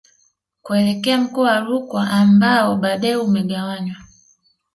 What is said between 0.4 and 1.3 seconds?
Kuelekea